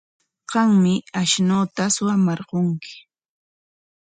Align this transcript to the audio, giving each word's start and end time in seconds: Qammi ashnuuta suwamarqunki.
Qammi 0.51 0.93
ashnuuta 1.21 1.83
suwamarqunki. 1.95 2.93